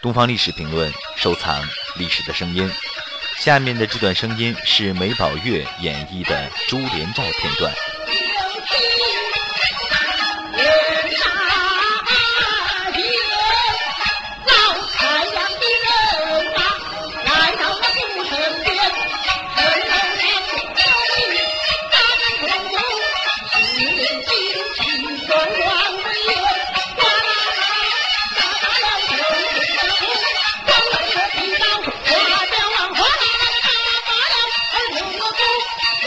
[0.00, 1.60] 东方历史评论收藏
[1.96, 2.70] 历史的声音。
[3.38, 7.72] 下面的这段声音是梅宝月演绎的《珠帘寨》片段。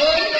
[0.00, 0.39] good